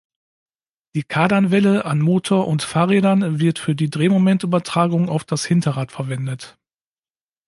[0.95, 6.57] Die Kardanwelle an Motor- und Fahrrädern wird für die Drehmoment-Übertragung auf das Hinterrad verwendet.